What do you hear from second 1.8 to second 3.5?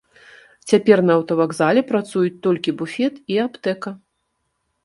працуюць толькі буфет і